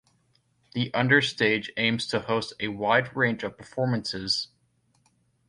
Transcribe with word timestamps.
The 0.73 0.89
Understage 0.95 1.69
aims 1.77 2.07
to 2.07 2.21
host 2.21 2.53
a 2.59 2.69
wide 2.69 3.15
range 3.15 3.43
of 3.43 3.55
performances. 3.55 4.47